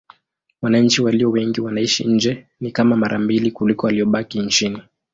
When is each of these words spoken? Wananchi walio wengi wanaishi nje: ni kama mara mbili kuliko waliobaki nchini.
Wananchi 0.61 1.01
walio 1.01 1.31
wengi 1.31 1.61
wanaishi 1.61 2.05
nje: 2.07 2.47
ni 2.59 2.71
kama 2.71 2.95
mara 2.97 3.19
mbili 3.19 3.51
kuliko 3.51 3.87
waliobaki 3.87 4.39
nchini. 4.39 4.81